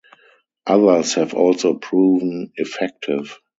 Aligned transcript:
Others 0.65 1.13
have 1.13 1.35
also 1.35 1.75
proven 1.75 2.53
effective. 2.55 3.39